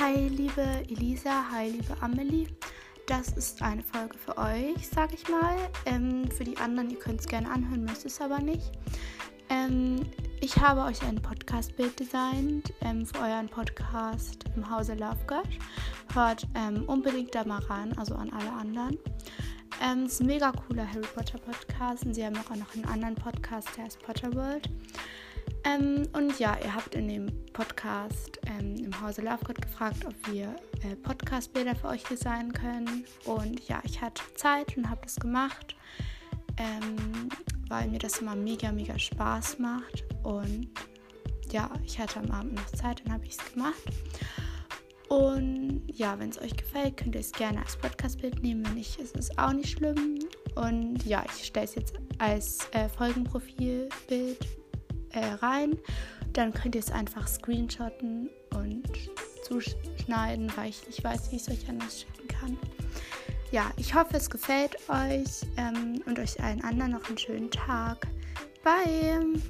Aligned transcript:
Hi, 0.00 0.28
liebe 0.28 0.62
Elisa, 0.88 1.44
hi, 1.50 1.70
liebe 1.70 1.96
Amelie. 2.00 2.46
Das 3.08 3.30
ist 3.32 3.60
eine 3.62 3.82
Folge 3.82 4.16
für 4.16 4.38
euch, 4.38 4.88
sag 4.88 5.12
ich 5.12 5.28
mal. 5.28 5.56
Ähm, 5.86 6.30
für 6.30 6.44
die 6.44 6.56
anderen, 6.56 6.88
ihr 6.90 7.00
könnt 7.00 7.18
es 7.18 7.26
gerne 7.26 7.50
anhören, 7.50 7.84
müsst 7.84 8.06
es 8.06 8.20
aber 8.20 8.38
nicht. 8.38 8.70
Ähm, 9.48 9.96
ich 10.40 10.56
habe 10.56 10.82
euch 10.82 11.02
ein 11.02 11.20
Podcast-Bild 11.20 11.98
designt 11.98 12.72
ähm, 12.80 13.06
für 13.06 13.18
euren 13.18 13.48
Podcast 13.48 14.44
im 14.54 14.70
Hause 14.70 14.94
Love 14.94 15.18
Gush. 15.26 15.58
Hört 16.14 16.46
ähm, 16.54 16.84
unbedingt 16.84 17.34
da 17.34 17.44
mal 17.44 17.60
ran, 17.64 17.92
also 17.94 18.14
an 18.14 18.30
alle 18.32 18.52
anderen. 18.52 18.98
Ähm, 19.82 20.04
es 20.04 20.12
ist 20.12 20.20
ein 20.20 20.26
mega 20.28 20.52
cooler 20.52 20.86
Harry 20.86 21.08
Potter 21.12 21.38
Podcast 21.38 22.06
und 22.06 22.14
sie 22.14 22.24
haben 22.24 22.36
auch 22.36 22.54
noch 22.54 22.72
einen 22.76 22.84
anderen 22.84 23.16
Podcast, 23.16 23.68
der 23.76 23.86
heißt 23.86 24.00
Potter 24.00 24.32
World. 24.32 24.70
Ähm, 25.64 26.08
und 26.12 26.38
ja, 26.38 26.56
ihr 26.62 26.74
habt 26.74 26.94
in 26.94 27.08
dem 27.08 27.44
Podcast 27.52 28.38
ähm, 28.46 28.76
im 28.76 29.00
Hause 29.00 29.22
Lovegood 29.22 29.60
gefragt, 29.60 30.04
ob 30.06 30.14
wir 30.32 30.54
äh, 30.82 30.94
Podcast-Bilder 30.96 31.74
für 31.74 31.88
euch 31.88 32.02
designen 32.04 32.52
können. 32.52 33.04
Und 33.24 33.66
ja, 33.68 33.80
ich 33.84 34.00
hatte 34.00 34.22
Zeit 34.36 34.76
und 34.76 34.88
habe 34.88 35.00
das 35.02 35.16
gemacht, 35.16 35.76
ähm, 36.56 37.28
weil 37.68 37.88
mir 37.88 37.98
das 37.98 38.18
immer 38.18 38.36
mega, 38.36 38.72
mega 38.72 38.98
Spaß 38.98 39.58
macht. 39.58 40.04
Und 40.22 40.68
ja, 41.50 41.70
ich 41.84 41.98
hatte 41.98 42.20
am 42.20 42.30
Abend 42.30 42.54
noch 42.54 42.66
Zeit 42.66 43.04
und 43.04 43.12
habe 43.12 43.24
ich 43.24 43.32
es 43.32 43.52
gemacht. 43.52 43.82
Und 45.08 45.84
ja, 45.90 46.18
wenn 46.18 46.28
es 46.28 46.40
euch 46.40 46.54
gefällt, 46.54 46.98
könnt 46.98 47.14
ihr 47.14 47.22
es 47.22 47.32
gerne 47.32 47.60
als 47.60 47.76
Podcast-Bild 47.76 48.42
nehmen. 48.42 48.64
Wenn 48.66 48.74
nicht, 48.74 48.98
ist 49.00 49.16
es 49.16 49.36
auch 49.38 49.52
nicht 49.52 49.70
schlimm. 49.70 50.18
Und 50.54 51.04
ja, 51.06 51.24
ich 51.24 51.46
stelle 51.46 51.64
es 51.64 51.74
jetzt 51.74 51.94
als 52.18 52.68
äh, 52.72 52.88
Folgenprofilbild 52.90 54.46
äh, 55.12 55.24
rein. 55.40 55.78
Dann 56.32 56.52
könnt 56.52 56.74
ihr 56.74 56.80
es 56.80 56.90
einfach 56.90 57.26
screenshotten 57.26 58.30
und 58.54 58.82
zuschneiden, 59.44 60.52
weil 60.56 60.70
ich 60.70 60.86
nicht 60.86 61.02
weiß, 61.02 61.30
wie 61.30 61.36
ich 61.36 61.42
es 61.42 61.48
euch 61.48 61.68
anders 61.68 62.00
schicken 62.00 62.28
kann. 62.28 62.58
Ja, 63.50 63.70
ich 63.76 63.94
hoffe, 63.94 64.16
es 64.16 64.28
gefällt 64.28 64.76
euch 64.88 65.46
ähm, 65.56 66.02
und 66.06 66.18
euch 66.18 66.42
allen 66.42 66.62
anderen 66.62 66.92
noch 66.92 67.08
einen 67.08 67.18
schönen 67.18 67.50
Tag. 67.50 68.06
Bye! 68.62 69.40